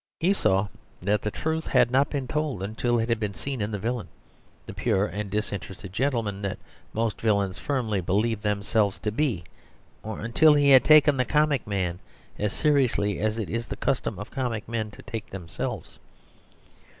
He 0.19 0.33
saw 0.33 0.67
that 1.03 1.21
the 1.21 1.29
truth 1.29 1.67
had 1.67 1.91
not 1.91 2.09
been 2.09 2.27
told 2.27 2.63
until 2.63 2.97
he 2.97 3.05
had 3.05 3.37
seen 3.37 3.61
in 3.61 3.69
the 3.69 3.77
villain 3.77 4.07
the 4.65 4.73
pure 4.73 5.05
and 5.05 5.29
disinterested 5.29 5.93
gentleman 5.93 6.41
that 6.41 6.57
most 6.91 7.21
villains 7.21 7.59
firmly 7.59 8.01
believe 8.01 8.41
themselves 8.41 8.97
to 8.97 9.11
be, 9.11 9.43
or 10.01 10.19
until 10.21 10.55
he 10.55 10.71
had 10.71 10.83
taken 10.83 11.17
the 11.17 11.23
comic 11.23 11.67
man 11.67 11.99
as 12.39 12.51
seriously 12.51 13.19
as 13.19 13.37
it 13.37 13.47
is 13.47 13.67
the 13.67 13.75
custom 13.75 14.17
of 14.17 14.31
comic 14.31 14.67
men 14.67 14.89
to 14.89 15.03
take 15.03 15.29
themselves. 15.29 15.99